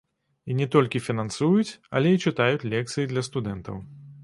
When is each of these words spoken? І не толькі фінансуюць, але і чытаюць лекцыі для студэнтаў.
І 0.53 0.55
не 0.61 0.67
толькі 0.75 1.01
фінансуюць, 1.07 1.71
але 1.99 2.15
і 2.15 2.21
чытаюць 2.29 2.67
лекцыі 2.75 3.09
для 3.15 3.27
студэнтаў. 3.31 3.81